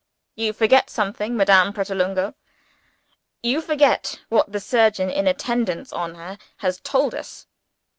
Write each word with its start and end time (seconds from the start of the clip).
"You 0.33 0.51
forget 0.51 0.89
something, 0.89 1.37
Madame 1.37 1.73
Pratolungo. 1.73 2.33
You 3.43 3.61
forget 3.61 4.19
what 4.29 4.51
the 4.51 4.59
surgeon 4.59 5.11
in 5.11 5.27
attendance 5.27 5.93
on 5.93 6.15
her 6.15 6.39
has 6.57 6.79
told 6.79 7.13
us." 7.13 7.45